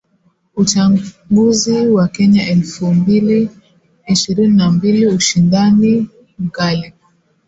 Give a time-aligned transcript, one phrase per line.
[0.55, 3.49] Uchaguzi wa Kenya elfu mbili
[4.07, 6.07] ishirini na mbili: ushindani
[6.39, 6.93] mkali